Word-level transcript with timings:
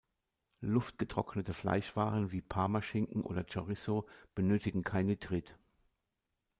Luftgetrocknete 0.61 1.53
Fleischwaren 1.53 2.31
wie 2.31 2.41
Parmaschinken 2.41 3.21
oder 3.21 3.43
Chorizo 3.43 4.07
benötigen 4.33 4.83
kein 4.83 5.05
Nitrit. 5.05 5.59